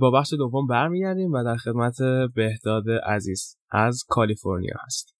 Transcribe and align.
با 0.00 0.10
بخش 0.10 0.32
دوم 0.32 0.66
برمیگردیم 0.66 1.32
و 1.32 1.44
در 1.44 1.56
خدمت 1.56 1.96
بهداد 2.34 2.90
عزیز 2.90 3.56
از 3.70 4.04
کالیفرنیا 4.08 4.74
هستیم. 4.86 5.16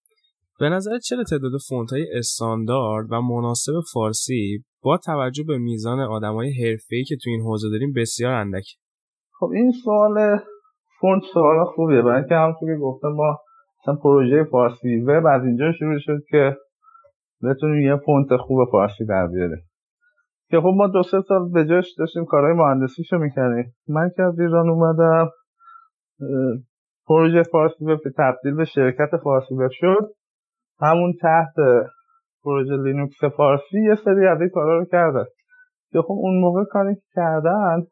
به 0.59 0.69
نظر 0.69 0.99
چرا 0.99 1.23
تعداد 1.23 1.51
فونت 1.69 1.91
های 1.91 2.05
استاندارد 2.13 3.07
و 3.11 3.21
مناسب 3.21 3.73
فارسی 3.93 4.63
با 4.83 4.97
توجه 4.97 5.43
به 5.43 5.57
میزان 5.57 5.99
آدمای 5.99 6.51
حرفه‌ای 6.63 7.03
که 7.03 7.15
تو 7.23 7.29
این 7.29 7.41
حوزه 7.41 7.69
داریم 7.69 7.93
بسیار 7.95 8.33
اندک 8.33 8.65
خب 9.39 9.49
این 9.53 9.71
سوال 9.83 10.39
فونت 10.99 11.23
سوال 11.33 11.65
خوبیه. 11.65 12.01
برای 12.01 12.19
اینکه 12.19 12.35
همونطور 12.35 12.75
که 12.75 12.79
گفتم 12.81 13.07
ما 13.07 13.37
مثلا 13.81 13.95
پروژه 13.95 14.43
فارسی 14.43 14.99
وب 14.99 15.25
از 15.25 15.43
اینجا 15.43 15.71
شروع 15.79 15.99
شد 15.99 16.19
که 16.29 16.57
بتونیم 17.43 17.81
یه 17.81 17.95
فونت 18.05 18.37
خوب 18.37 18.57
فارسی 18.71 19.05
در 19.05 19.27
بیاریم. 19.27 19.63
که 20.53 20.59
خب 20.59 20.73
ما 20.75 20.87
دو 20.87 21.03
سه 21.03 21.21
سال 21.27 21.49
به 21.51 21.65
جاش 21.65 21.85
داشتیم 21.97 22.25
کارهای 22.25 22.53
مهندسیشو 22.53 23.17
می‌کردیم. 23.17 23.73
من 23.87 24.11
که 24.15 24.23
از 24.23 24.39
ایران 24.39 24.69
اومدم 24.69 25.29
پروژه 27.07 27.43
فارسی 27.43 27.85
وب 27.85 27.99
تبدیل 28.17 28.55
به 28.55 28.65
شرکت 28.65 29.17
فارسی 29.23 29.55
وب 29.55 29.71
شد. 29.71 30.09
همون 30.81 31.13
تحت 31.21 31.53
پروژه 32.43 32.77
لینوکس 32.77 33.23
فارسی 33.37 33.81
یه 33.81 33.95
سری 33.95 34.27
از 34.27 34.41
این 34.41 34.49
کارا 34.49 34.79
رو 34.79 34.85
کردن. 34.85 35.25
که 35.91 36.01
خب 36.01 36.11
اون 36.11 36.39
موقع 36.39 36.63
کاری 36.63 36.95
که 36.95 37.01
کردن 37.15 37.83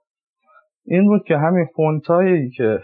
این 0.86 1.08
بود 1.08 1.24
که 1.24 1.38
همین 1.38 1.66
فونتایی 1.76 2.50
که 2.50 2.80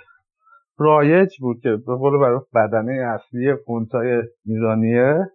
رایج 0.77 1.30
بود 1.40 1.59
که 1.63 1.70
به 1.70 1.96
قول 1.96 2.20
برای 2.20 2.40
بدنه 2.55 2.91
اصلی 2.91 3.55
فونتای 3.66 4.23
ایرانیه 4.46 5.26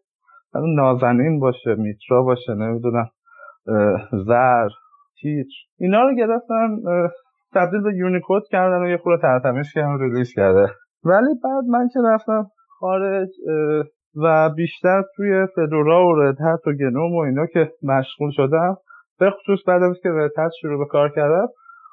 نازنین 0.54 1.40
باشه 1.40 1.74
میترا 1.74 2.22
باشه 2.22 2.54
نمی‌دونم. 2.54 3.08
زر 4.26 4.68
تیتر. 5.20 5.56
اینا 5.78 6.02
رو 6.02 6.14
گرفتن 6.14 6.68
تبدیل 7.54 7.82
به 7.82 7.94
یونیکود 7.94 8.42
کردن 8.50 8.82
و 8.82 8.88
یه 8.88 8.96
خورده 8.96 9.22
تر 9.22 9.39
تمیز 9.39 9.72
کردن 9.74 9.98
release 9.98 10.32
کرده. 10.34 10.68
ولی 11.04 11.34
بعد 11.44 11.64
من 11.68 11.88
که 11.92 12.00
رفتم 12.04 12.46
خارج 12.80 13.28
و 14.16 14.50
بیشتر 14.56 15.02
توی 15.16 15.46
فدورا 15.56 16.06
و 16.06 16.14
ردهت 16.14 16.66
و 16.66 16.72
گنوم 16.72 17.14
و 17.14 17.18
اینا 17.18 17.46
که 17.46 17.72
مشغول 17.82 18.30
شدم 18.30 18.76
به 19.20 19.30
خصوص 19.30 19.58
بعد 19.66 19.82
از 19.82 20.00
اینکه 20.02 20.08
ردهت 20.08 20.50
شروع 20.60 20.78
به 20.78 20.86
کار 20.90 21.08
کردم 21.08 21.46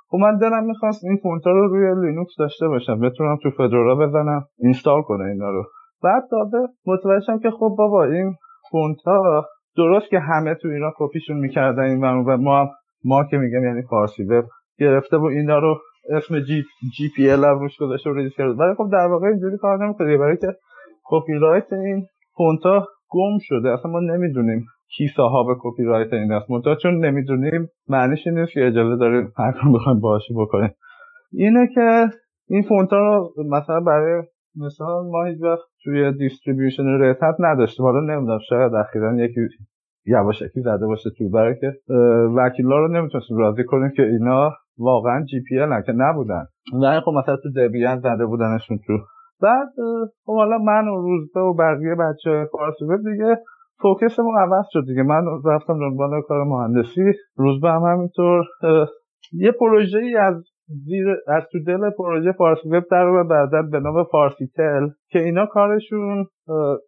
خب 0.09 0.17
من 0.17 0.38
دلم 0.38 0.64
می‌خواست 0.64 1.04
این 1.04 1.17
فونتا 1.23 1.52
رو 1.52 1.67
روی 1.67 2.08
لینوکس 2.08 2.31
داشته 2.39 2.67
باشم 2.67 3.00
بتونم 3.00 3.38
تو 3.44 3.50
فدورا 3.50 3.95
بزنم 3.95 4.45
install 4.59 5.02
کنه 5.02 5.23
اینا 5.23 5.50
رو. 5.50 5.64
بعد 6.04 6.23
داده 6.31 6.67
متوجه 6.86 7.39
که 7.44 7.52
خب 7.52 7.76
بابا 7.78 8.04
این 8.04 8.36
فونتا 8.72 9.45
درست 9.80 10.10
که 10.10 10.20
همه 10.20 10.56
تو 10.56 10.68
ایران 10.68 10.92
کپیشون 10.98 11.38
می‌کردن 11.38 11.84
این 11.84 12.04
و 12.04 12.38
ما 12.38 12.70
ما 13.06 13.24
که 13.24 13.38
میگم 13.38 13.64
یعنی 13.64 13.82
فارسی 13.90 14.24
وب 14.24 14.46
گرفته 14.80 15.18
و 15.18 15.24
اینا 15.24 15.60
رو 15.60 15.78
اسم 16.10 16.40
G, 16.40 16.64
GPL 16.98 17.45
روش 17.46 17.78
گذاشته 17.80 18.10
و 18.10 18.14
release 18.14 18.34
کرده. 18.38 18.52
ولی 18.52 18.76
خب 18.76 18.90
در 18.92 19.08
واقع 19.08 19.28
اینجوری 19.28 19.58
کار 19.58 19.86
نمی‌کنه 19.86 20.18
برای 20.18 20.38
که 20.38 20.48
کپی 21.06 21.34
رایت 21.34 21.74
این 21.74 22.06
فونتا 22.38 22.88
گم 23.10 23.38
شده. 23.42 23.70
اصلا 23.70 23.92
ما 23.92 24.00
نمی‌دونیم 24.00 24.66
کی 24.98 25.08
صاحب 25.16 25.58
کپی 25.62 25.84
رایت 25.84 26.14
ایناست. 26.14 26.52
منتها 26.52 26.76
چون 26.76 27.06
نمی‌دونیم 27.06 27.70
معنیش 27.88 28.28
این 28.28 28.40
نیست 28.40 28.54
که 28.54 28.68
اجازه 28.68 28.96
داریم 28.96 29.34
هر 29.38 29.52
کار 29.52 29.72
بخوایم 29.74 30.00
باهاش 30.00 30.24
بکنیم. 30.36 30.72
اینه 31.34 31.68
که 31.76 32.10
این 32.50 32.62
فونتا 32.62 32.98
رو 32.98 33.34
مثلا 33.50 33.80
برای 33.80 34.24
مثلا 34.56 35.04
ما 35.04 35.26
هیچ 35.26 35.42
وقت 35.42 35.62
توی 35.84 36.12
distribution 36.12 37.02
ردهت 37.02 37.36
نداشتیم. 37.40 37.86
حالا 37.86 38.00
نمی‌دونم 38.00 38.40
شاید 38.50 38.74
اخیرا 38.74 39.16
یکی 39.16 39.42
یواشکی 40.10 40.62
زده 40.62 40.88
باشه 40.88 41.10
تو 41.18 41.30
برای 41.30 41.56
که 41.62 41.74
وکیلا 42.36 42.78
رو 42.78 42.88
نمی‌تونستیم 42.88 43.38
راضی 43.38 43.64
کنیم 43.64 43.92
که 43.96 44.04
اینا 44.04 44.52
واقعا 44.78 45.24
GPL 45.23 45.82
که 45.82 45.92
نبودن. 45.92 46.46
نه 46.74 47.02
خب 47.02 47.12
مثلا 47.12 47.36
تو 47.36 47.50
دبیان 47.58 48.00
زده 48.00 48.26
بودنشون 48.26 48.80
تو. 48.88 48.98
بعد 49.42 49.68
خب 50.26 50.36
حالا 50.36 50.58
من 50.58 50.88
و 50.88 51.02
روزبه 51.02 51.40
و 51.40 51.54
بقیه 51.54 51.96
بچه‌های 51.95 52.48
فارسی 52.52 52.86
دیگه 53.12 53.38
focus 53.82 54.17
مون 54.17 54.38
عوض 54.38 54.66
شد 54.72 54.83
دیگه. 54.88 55.04
من 55.04 55.23
رفتم 55.45 55.80
دنبال 55.80 56.22
کار 56.22 56.44
مهندسی 56.44 57.14
روزبه 57.36 57.70
هم 57.72 57.82
همینطور. 57.82 58.45
یه 59.33 59.52
پروژه 59.52 59.98
ای 59.98 60.16
از 60.16 60.44
زیر 60.86 61.08
از 61.28 61.44
تو 61.52 61.60
دل 61.67 61.89
پروژه 61.89 62.32
فارسی 62.32 62.70
وب 62.70 62.83
در 62.92 63.23
بعدا 63.23 63.62
به 63.62 63.80
نام 63.80 64.04
فارسی 64.04 64.48
تل 64.56 64.88
که 65.10 65.20
اینا 65.20 65.45
کارشون 65.45 66.26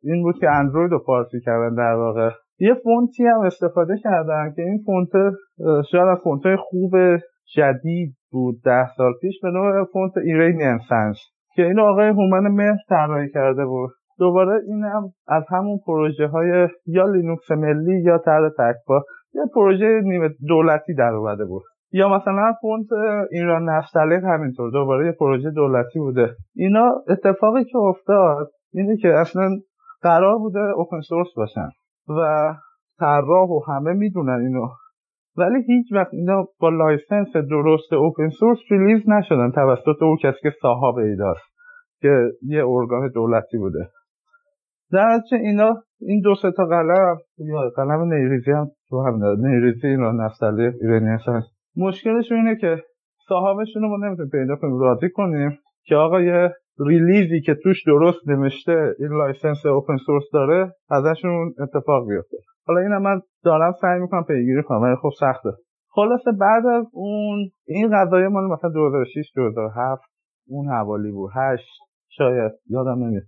این 0.03 0.24
بود 0.24 0.35
که 0.40 0.50
اندروید 0.50 0.91
رو 0.91 1.00
فارسی 1.00 1.40
کردن 1.45 1.75
در 1.75 1.94
واقع. 1.94 2.29
یه 2.61 2.73
فونتی 2.73 3.25
هم 3.25 3.39
استفاده 3.39 3.97
کردن 4.03 4.53
که 4.55 4.61
این 4.61 4.79
فونت 4.85 5.33
شاید 5.91 6.07
از 6.07 6.19
فونت 6.23 6.55
خوب 6.59 6.95
جدید 7.55 8.16
بود 8.31 8.61
ده 8.63 8.88
سال 8.97 9.13
پیش 9.22 9.39
به 9.41 9.49
نام 9.51 9.85
فونت 9.94 10.17
Iranian 10.17 10.79
Sans 10.89 11.17
که 11.55 11.63
این 11.63 11.79
آقای 11.79 12.07
هومن 12.07 12.47
مهر 12.47 12.77
طراحی 12.89 13.29
کرده 13.29 13.66
بود. 13.66 13.89
دوباره 14.19 14.61
این 14.67 14.83
هم 14.83 15.03
از 15.27 15.44
همون 15.50 15.79
پروژه 15.85 16.27
های 16.27 16.67
یا 16.85 17.05
لینوکس 17.05 17.51
ملی 17.51 18.01
یا 18.01 18.17
تحت 18.17 18.51
تکفا 18.57 19.03
یه 19.33 19.41
پروژه 19.55 20.01
نیمه 20.03 20.29
دولتی 20.47 20.94
در 20.94 21.13
اومده 21.13 21.45
بود. 21.45 21.63
یا 21.91 22.09
مثلا 22.09 22.53
فونت 22.61 22.88
ایران 23.31 23.69
نستعلیق 23.69 24.23
همینطور 24.23 24.71
دوباره 24.71 25.05
یه 25.05 25.11
پروژه 25.11 25.51
دولتی 25.51 26.00
بوده. 26.00 26.29
اینا 26.55 26.91
اتفاقی 27.09 27.63
که 27.63 27.77
افتاد 27.77 28.51
اینه 28.73 28.97
که 28.97 29.13
اصلا 29.13 29.50
قرار 30.01 30.38
بوده 30.38 30.59
open 30.59 31.00
source 31.00 31.28
باشن. 31.38 31.69
و 32.09 32.53
طراح 33.00 33.50
و 33.50 33.59
همه 33.67 33.94
می‌دونن 33.94 34.39
اینو. 34.39 34.67
ولی 35.38 35.63
هیچ 35.67 35.85
وقت 35.91 36.13
اینا 36.13 36.45
با 36.59 36.69
license 36.69 37.35
درست 37.35 37.94
open 37.94 38.29
source 38.29 38.57
release 38.72 39.09
نشدن 39.09 39.51
توسط 39.51 40.01
اون 40.01 40.17
کسی 40.23 40.38
که 40.44 40.51
صاحب 40.62 40.95
ایناست 40.95 41.51
که 42.01 42.31
یه 42.41 42.67
ارگان 42.67 43.12
دولتی 43.13 43.57
بوده. 43.57 43.89
در 44.91 45.19
اینا 45.31 45.84
این 46.01 46.22
دو 46.22 46.35
سه 46.41 46.51
تا 46.51 46.66
قلم 46.66 47.17
یا 47.38 47.69
قلم 47.75 48.13
نیریزی 48.13 48.51
هم 48.51 48.68
تو 48.89 49.01
هم 49.01 49.45
نیریزی 49.45 49.88
اینا 49.88 50.12
نفتالی 50.12 50.63
ایرانی 50.81 51.18
مشکلشون 51.78 52.38
اینه 52.38 52.56
که 52.56 52.83
صاحبشون 53.28 53.81
رو 53.81 53.89
ما 53.89 54.06
نمی‌تونیم 54.06 54.31
پیدا 54.31 54.56
کنیم 54.56 54.79
راضی 54.79 55.09
کنیم 55.09 55.57
که 55.85 55.95
آقا 55.95 56.22
یه 56.22 56.50
release 56.79 57.34
ی 57.34 57.41
که 57.41 57.55
توش 57.63 57.83
درست 57.87 58.27
نوشته 58.27 58.95
این 58.99 59.09
license 59.09 59.66
open 59.66 59.97
source 59.97 60.23
داره 60.33 60.71
ازشون 60.89 61.53
اتفاق 61.59 62.09
بیفته. 62.09 62.37
حالا 62.67 62.79
این 62.79 62.97
من 62.97 63.21
دارم 63.43 63.73
سعی 63.81 63.99
می‌کنم 63.99 64.23
پیگیری 64.23 64.63
کنم 64.63 64.81
ولی 64.81 64.95
خب 64.95 65.09
سخته. 65.19 65.49
خلاصه 65.89 66.31
بعد 66.39 66.65
از 66.65 66.85
اون 66.93 67.49
این 67.67 67.89
قضایا 67.94 68.28
مال 68.27 68.43
مثلا 68.43 68.69
2006 68.69 69.31
2007 69.35 70.01
اون 70.47 70.69
حوالی 70.69 71.11
بود. 71.11 71.31
8 71.35 71.63
شاید 72.09 72.51
یادم 72.69 73.03
نمیاد. 73.03 73.23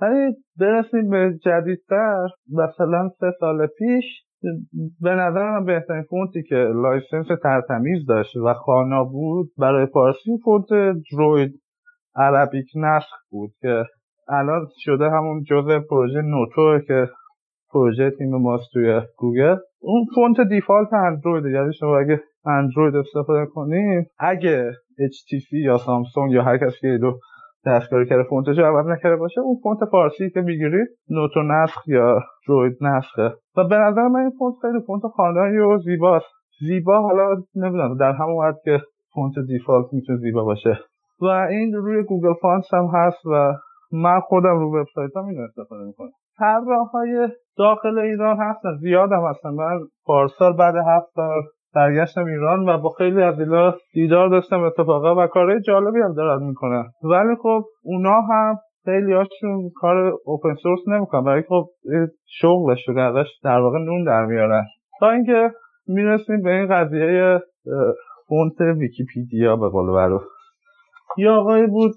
ولی 0.00 0.36
برسیم 0.60 1.10
به 1.10 1.38
جدیدتر 1.44 2.28
مثلا 2.52 3.08
سه 3.08 3.32
سال 3.40 3.66
پیش 3.66 4.04
به 5.00 5.10
نظر 5.10 5.50
من 5.50 5.64
بهترین 5.64 6.02
فونتی 6.02 6.42
که 6.42 6.54
license 6.54 7.26
تر 7.42 7.63
تمیز 7.63 8.06
داشت 8.06 8.36
و 8.36 8.54
خوانا 8.54 9.04
بود 9.04 9.50
برای 9.58 9.86
فارسی 9.86 10.30
فونت 10.44 10.66
Droid 11.12 11.60
Arabic 12.16 12.66
نسخ 12.76 13.12
بود 13.30 13.50
که 13.60 13.84
الان 14.28 14.66
شده 14.78 15.10
همون 15.10 15.42
جزء 15.42 15.78
پروژه 15.90 16.22
Noto 16.22 16.78
که 16.86 17.08
پروژه 17.72 18.10
تیم 18.10 18.30
ماست 18.30 18.72
توی 18.72 19.00
گوگل. 19.16 19.56
اون 19.80 20.04
فونت 20.14 20.48
default 20.48 20.92
اندروید 20.92 21.54
یعنی 21.54 21.72
شما 21.72 21.98
اگه 21.98 22.20
اندروید 22.46 22.96
استفاده 22.96 23.46
کنید 23.46 24.06
اگه 24.18 24.70
HTC 25.00 25.52
یا 25.52 25.78
سامسونگ 25.78 26.32
یا 26.32 26.42
هر 26.42 26.58
کسی 26.58 26.80
که 26.80 26.98
دو 27.00 27.18
دستکاری 27.66 28.06
کرده 28.08 28.22
فونتش 28.22 28.58
عوض 28.58 28.86
نکرده 28.86 29.16
باشه 29.16 29.40
اون 29.40 29.56
فونت 29.62 29.78
فارسی 29.90 30.30
که 30.30 30.40
می‌گیرید 30.40 30.88
Noto 31.10 31.42
نسخ 31.42 31.88
یا 31.88 32.20
Droid 32.48 32.76
نسخه. 32.80 33.34
و 33.56 33.64
به 33.68 33.76
نظر 33.76 34.08
من 34.08 34.20
این 34.20 34.32
فونت 34.38 34.54
خیلی 34.62 34.80
فونت 34.86 35.02
خواندنی 35.16 35.58
و 35.58 35.78
زیباست. 35.78 36.26
زیبا 36.60 37.00
حالا 37.00 37.42
نمی‌دونم 37.54 37.96
در 37.96 38.12
همون 38.12 38.46
حد 38.46 38.56
که 38.64 38.80
فونت 39.14 39.34
default 39.48 39.86
می‌تونه 39.92 40.18
زیبا 40.18 40.44
باشه. 40.44 40.78
و 41.20 41.26
این 41.26 41.74
روی 41.74 42.02
Google 42.02 42.34
Fonts 42.42 42.74
هم 42.74 42.88
هست 42.94 43.26
و 43.26 43.52
من 43.92 44.20
خودم 44.20 44.58
رو 44.58 44.80
وبسایتم 44.80 45.24
اینو 45.24 45.42
استفاده 45.42 45.84
می‌کنم. 45.84 46.10
طراح 46.38 46.86
های 46.94 47.28
داخل 47.58 47.98
ایران 47.98 48.36
هستن 48.40 48.76
زیاد 48.80 49.12
هم 49.12 49.22
هستن. 49.30 49.48
من 49.48 49.78
پارسال 50.06 50.56
بعد 50.56 50.74
هفت 50.76 51.06
سال 51.14 51.42
برگشتم 51.74 52.24
ایران 52.24 52.68
و 52.68 52.78
با 52.78 52.90
خیلی 52.90 53.22
از 53.22 53.40
اینا 53.40 53.74
دیدار 53.92 54.28
داشتم 54.28 54.62
اتفاقا 54.62 55.24
و 55.24 55.26
کارهای 55.26 55.60
جالبی 55.60 56.00
هم 56.00 56.14
دارن 56.14 56.42
می‌کنن. 56.42 56.84
ولی 57.02 57.36
خب 57.42 57.64
اونا 57.84 58.20
هم 58.20 58.56
خیلی 58.84 59.12
هاشون 59.12 59.70
کار 59.74 60.12
اوپن 60.24 60.54
سورس 60.54 60.80
نمی‌کنن. 60.88 61.24
برای 61.24 61.42
خب 61.42 61.64
شغلش 62.26 62.88
رو 62.88 62.98
ازش 62.98 63.28
در 63.44 63.58
واقع 63.58 63.78
نون 63.78 64.04
در 64.04 64.24
میارن. 64.24 64.64
تا 65.00 65.10
اینکه 65.10 65.50
می‌رسیم 65.86 66.42
به 66.42 66.50
این 66.50 66.66
قضیه 66.66 67.40
فونت 68.28 68.60
ویکیپیدیا 68.60 69.56
به 69.56 69.68
قول 69.68 69.92
برو 69.92 70.20
یه 71.18 71.30
آقایی 71.30 71.66
بود 71.66 71.92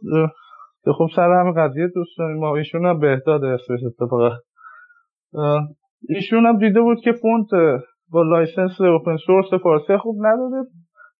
که 0.83 0.91
خب 0.91 1.07
سر 1.15 1.31
همه 1.31 1.53
قضیه 1.53 1.87
دوست 1.87 2.17
داریم. 2.17 2.37
ما 2.37 2.55
ایشون 2.55 2.85
هم 2.85 2.99
بهداد 2.99 3.43
اسمش 3.43 3.79
اتفاقا. 3.85 4.31
ایشون 6.09 6.45
هم 6.45 6.57
دیده 6.57 6.81
بود 6.81 6.97
که 7.03 7.11
فونت 7.11 7.81
با 8.11 8.21
license 8.21 8.81
open 8.81 9.17
source 9.17 9.53
فارسی 9.63 9.97
خوب 9.97 10.15
نداره 10.19 10.65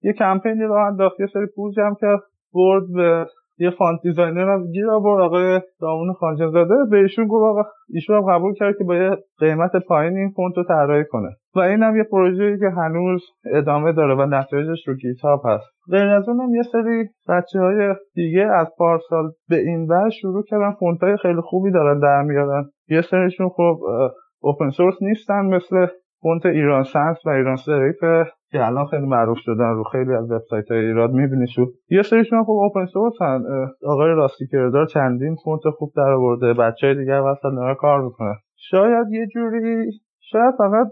یه 0.04 0.14
کمپینی 0.14 0.64
رو 0.64 0.74
انداخت 0.74 1.20
یه 1.20 1.28
سری 1.34 1.46
پول 1.56 1.72
جمع 1.72 1.96
کرد 2.02 2.20
برد 2.54 2.84
به 2.96 3.26
یه 3.60 3.70
font 3.70 4.00
designer 4.04 4.54
هم 4.54 4.72
گیر 4.72 4.90
آورد 4.90 5.22
آقای 5.22 5.62
دامون 5.82 6.14
خانجان 6.14 6.52
زاده 6.52 6.76
به 6.92 6.98
ایشون 6.98 7.28
گفت 7.28 7.44
آقا 7.44 7.64
ایشون 7.94 8.16
هم 8.16 8.34
قبول 8.34 8.54
کرد 8.54 8.78
که 8.78 8.84
با 8.84 8.96
یه 8.96 9.18
قیمت 9.40 9.72
پایین 9.88 10.18
این 10.18 10.30
فونت 10.30 10.58
رو 10.58 10.64
طراحی 10.64 11.04
کنه. 11.06 11.30
و 11.56 11.60
این 11.60 11.84
هم 11.84 11.98
یه 11.98 12.04
پروژه‌ای 12.04 12.60
که 12.60 12.70
هنوز 12.70 13.24
ادامه 13.54 13.92
داره 13.92 14.16
و 14.16 14.26
نتایجش 14.26 14.88
رو 14.88 14.96
GitHub 14.96 15.42
هست. 15.46 15.70
غیر 15.92 16.08
از 16.08 16.30
اونم 16.30 16.56
یه 16.56 16.62
سری 16.62 17.10
بچه 17.30 17.60
های 17.60 17.96
دیگه 18.14 18.48
از 18.60 18.68
پارسال 18.78 19.32
به 19.50 19.56
این 19.56 19.88
ور 19.88 20.10
شروع 20.10 20.44
کردن 20.44 20.72
فونت 20.72 21.04
های 21.04 21.18
خیلی 21.18 21.42
خوبی 21.42 21.72
دارن 21.72 22.00
در 22.00 22.22
میارن. 22.22 22.64
یه 22.90 23.02
سریشون 23.02 23.50
خب 23.50 23.80
open 24.42 24.70
source 24.70 24.96
نیستن 25.02 25.46
مثل 25.46 25.88
فونت 26.22 26.46
ایران 26.46 26.84
Sans 26.84 27.26
و 27.26 27.30
ایران 27.30 27.56
Serif 27.56 28.04
که 28.52 28.66
الان 28.66 28.86
خیلی 28.86 29.06
معروف 29.06 29.38
شدن 29.42 29.74
رو 29.74 29.84
خیلی 29.84 30.14
از 30.14 30.32
وبسایت 30.32 30.72
های 30.72 30.86
ایرانی 30.86 31.12
می‌بینیشون. 31.12 31.66
یه 31.90 32.02
سریشون 32.02 32.44
خب 32.44 32.52
open 32.52 32.86
source 32.86 33.22
ان. 33.22 33.46
آقای 33.88 34.10
راستی 34.10 34.48
کردار 34.48 34.86
چندین 34.86 35.36
فونت 35.44 35.62
خوب 35.78 35.92
در 35.96 36.12
آورده. 36.12 36.54
بچه 36.54 36.94
دیگه 36.94 37.20
واسه 37.20 37.50
داره 37.56 37.76
کار 37.76 38.02
می‌کنه 38.02 38.36
شاید 38.56 39.08
یه 39.12 39.28
جوری 39.28 39.92
شاید 40.20 40.54
فقط 40.58 40.88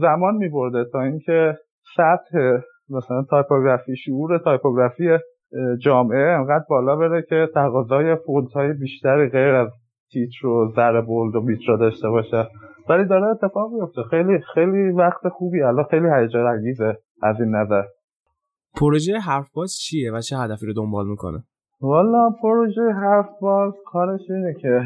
زمان 0.00 0.34
میبرده 0.34 0.84
تا 0.92 1.00
اینکه 1.00 1.54
سطح 1.96 2.38
مثلا 2.90 3.22
تایپوگرافی 3.30 3.96
شعور 3.96 4.38
تایپوگرافی 4.38 5.18
جامعه 5.80 6.30
انقدر 6.30 6.64
بالا 6.68 6.96
بره 6.96 7.24
که 7.28 7.48
تقاضای 7.54 8.16
فونت 8.26 8.52
های 8.52 8.72
بیشتری 8.72 9.28
غیر 9.28 9.54
از 9.54 9.68
تیتر 10.12 10.46
و 10.46 10.72
ذره 10.76 11.00
بولد 11.00 11.34
و 11.34 11.40
بیترا 11.40 11.76
داشته 11.76 12.08
باشه. 12.08 12.48
ولی 12.88 13.04
داره 13.04 13.26
اتفاق 13.26 13.72
میفته. 13.72 14.02
خیلی 14.10 14.38
خیلی 14.54 14.90
وقت 14.90 15.28
خوبی. 15.28 15.62
الان 15.62 15.84
خیلی 15.90 16.08
هیجان 16.18 16.46
انگیزه 16.46 16.96
از 17.22 17.40
این 17.40 17.56
نظر. 17.56 17.82
پروژه 18.80 19.18
حرف 19.18 19.50
باز 19.54 19.74
چیه 19.74 20.12
و 20.12 20.20
چه 20.20 20.36
هدفی 20.36 20.66
رو 20.66 20.72
دنبال 20.72 21.06
می‌کنه؟ 21.06 21.42
والا 21.80 22.30
پروژه 22.42 22.82
حرف 22.82 23.28
باز 23.40 23.72
کارش 23.86 24.20
اینه 24.30 24.54
که 24.62 24.82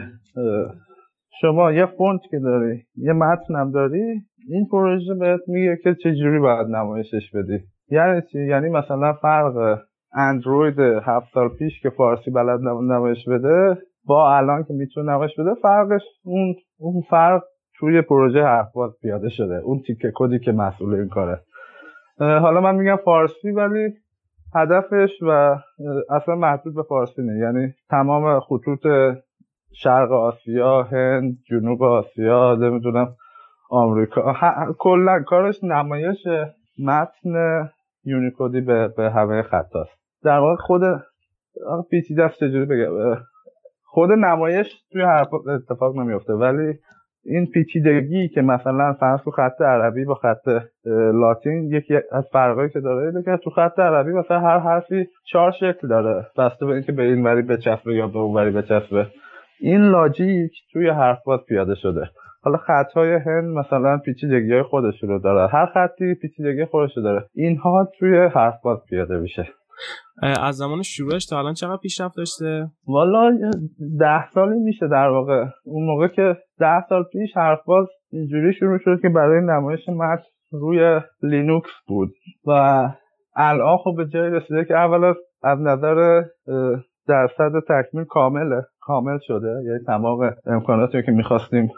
شما 1.41 1.73
یه 1.73 1.87
فونت 1.87 2.21
که 2.31 2.39
داری 2.39 2.83
یه 2.97 3.13
متنم 3.13 3.71
داری 3.71 4.23
این 4.49 4.67
پروژه 4.71 5.15
بهت 5.15 5.41
میگه 5.47 5.79
که 5.83 5.95
چجوری 5.95 6.39
باید 6.39 6.67
نمایشش 6.67 7.31
بدی. 7.35 7.61
یعنی 7.91 8.23
چی؟ 8.33 8.47
یعنی 8.47 8.69
مثلا 8.69 9.13
فرق 9.13 9.79
اندروید 10.13 10.79
هفت 10.79 11.27
سال 11.35 11.49
پیش 11.49 11.81
که 11.83 11.91
فارسی 11.91 12.31
بلد 12.31 12.61
نمایش 12.61 13.29
بده 13.29 13.79
با 14.05 14.37
الان 14.37 14.65
که 14.65 14.75
می‌تونه 14.75 15.13
نمایش 15.13 15.33
بده 15.39 15.55
فرقش 15.63 16.03
اون 16.25 16.55
اون 16.79 17.03
فرق 17.11 17.43
توی 17.81 18.03
پروژه 18.03 18.43
حرفباز 18.43 18.91
پیاده 19.03 19.29
شده. 19.29 19.55
اون 19.55 19.83
تیکه 19.87 20.13
کدی 20.15 20.39
که 20.39 20.53
مسئول 20.53 20.95
این 20.95 21.09
کاره. 21.09 21.41
حالا 22.19 22.61
من 22.61 22.75
میگم 22.75 22.97
فارسی 22.97 23.51
ولی 23.51 23.95
هدفش 24.55 25.11
و 25.23 25.59
اصلا 26.11 26.35
محدود 26.35 26.75
به 26.75 26.83
فارسی 26.83 27.23
نه 27.23 27.39
یعنی 27.39 27.75
تمام 27.91 28.41
خطوط 28.41 28.87
شرق 29.73 30.13
آسیا 30.13 30.83
هند 30.83 31.39
جنوب 31.51 31.83
آسیا 31.83 32.55
نمی‌دونم 32.55 33.17
آمریکا 33.71 34.35
کلا 34.79 35.23
کارش 35.23 35.65
نمایش 35.65 36.27
متن 36.85 37.69
یونیکودی 38.05 38.61
به, 38.61 38.89
به 38.89 39.11
همه 39.11 39.43
خطاست 39.43 39.99
در 40.23 40.39
واقع 40.39 40.57
خود 40.57 40.83
پیچیده 41.91 42.25
است 42.25 42.37
چجوری 42.37 42.65
بگم؟ 42.65 43.17
خود 43.85 44.13
نمایش 44.13 44.85
توی 44.93 45.03
حرف 45.03 45.35
اتفاق 45.35 45.97
نمیفته 45.97 46.33
ولی 46.33 46.79
این 47.29 47.47
پیچیدگی 47.47 48.29
که 48.29 48.43
مثلا 48.43 48.93
فرض 49.01 49.21
تو 49.21 49.31
خط 49.31 49.61
عربی 49.61 50.05
با 50.05 50.15
خط 50.15 50.49
لاتین 51.13 51.73
یکی 51.73 51.95
از 52.13 52.25
فرقایی 52.33 52.71
که 52.71 52.81
داره 52.81 53.07
اینه 53.07 53.23
که 53.23 53.37
تو 53.45 53.51
خط 53.51 53.79
عربی 53.79 54.13
مثلا 54.13 54.41
هر 54.41 54.59
حرفی 54.59 55.07
چهار 55.33 55.51
شکل 55.51 55.89
داره. 55.89 56.27
بسته 56.39 56.67
به 56.67 56.73
اینکه 56.73 56.93
به 56.93 57.03
این 57.03 57.25
وری 57.25 57.43
بچسبه 57.43 57.95
یا 57.95 58.07
به 58.07 58.19
اون 58.19 58.35
وری 58.35 58.51
بچسبه. 58.51 59.07
این 59.61 59.81
لاجیک 59.81 60.53
توی 60.73 60.89
حرف 60.89 61.19
باز 61.25 61.41
پیاده 61.49 61.75
شده. 61.75 62.11
حالا 62.43 62.57
خطهای 62.57 63.15
هند 63.15 63.59
مثلا 63.59 63.99
پیچیدگی 63.99 64.53
های 64.53 64.63
خودش 64.63 65.03
رو 65.03 65.19
داره 65.19 65.49
هر 65.49 65.67
خطی 65.67 66.15
پیچیدگی 66.15 66.65
خودش 66.65 66.97
رو 66.97 67.03
داره. 67.03 67.25
اینها 67.35 67.89
توی 67.99 68.17
حرف 68.19 68.55
باز 68.63 68.79
پیاده 68.91 69.19
میشه. 69.19 69.49
از 70.23 70.57
زمان 70.57 70.83
شروعش 70.83 71.27
تا 71.27 71.39
الان 71.39 71.55
چقدر 71.55 71.77
پیشرفت 71.77 72.17
داشته؟ 72.17 72.67
والا 72.87 73.39
ده 73.99 74.31
سالی 74.31 74.59
میشه 74.59 74.89
در 74.89 75.09
واقع. 75.09 75.45
اون 75.65 75.87
موقع 75.87 76.09
که 76.09 76.37
ده 76.59 76.87
سال 76.89 77.05
پیش 77.13 77.37
HarfBuzz 77.37 77.87
اینجوری 78.13 78.53
شروع 78.53 78.79
شد 78.79 79.01
که 79.03 79.09
برای 79.09 79.41
نمایش 79.45 79.89
متن 79.89 80.23
روی 80.53 81.01
لینوکس 81.23 81.71
بود. 81.87 82.09
و 82.47 82.51
الان 83.37 83.77
خب 83.77 83.95
به 83.97 84.07
جای 84.07 84.31
رسیده 84.31 84.65
که 84.65 84.75
اول 84.75 85.15
از 85.43 85.59
نظر 85.61 86.23
درصد 87.09 87.53
تکمیل 87.69 88.05
کامله. 88.05 88.63
کامل 88.81 89.19
شده. 89.23 89.49
یعنی 89.67 89.79
تمام 89.87 90.35
امکاناتی 90.47 91.03
که 91.03 91.13
می‌خواستیم 91.13 91.69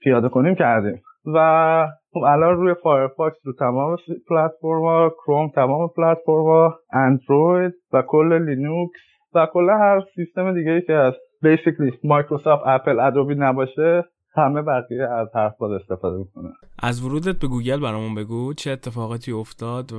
پیاده 0.00 0.28
کنیم 0.28 0.54
کردیم. 0.54 1.02
و 1.26 1.86
خب 2.12 2.22
الان 2.22 2.56
روی 2.56 2.74
فایرفاکس 2.82 3.36
رو 3.44 3.52
تمام 3.58 3.96
پلتفرما 4.28 5.10
کروم 5.10 5.48
تمام 5.54 5.88
پلتفرما 5.96 6.74
اندروید 6.92 7.72
و 7.92 8.02
کل 8.08 8.44
لینوکس 8.44 9.00
و 9.34 9.46
کل 9.52 9.70
هر 9.70 10.02
سیستم 10.14 10.54
دیگه 10.54 10.70
ای 10.70 10.82
که 10.82 10.92
از 10.92 11.14
basically 11.42 11.92
مایکروسافت 12.04 12.62
اپل 12.66 13.00
ادوبی 13.00 13.34
نباشه 13.34 14.04
همه 14.36 14.62
بقیه 14.62 15.08
از 15.08 15.28
حرف 15.34 15.62
استفاده 15.62 16.16
می‌کنه. 16.16 16.48
از 16.82 17.04
ورودت 17.04 17.40
به 17.40 17.46
گوگل 17.46 17.80
برامون 17.80 18.14
بگو 18.14 18.54
چه 18.54 18.70
اتفاقاتی 18.70 19.32
افتاد؟ 19.32 19.90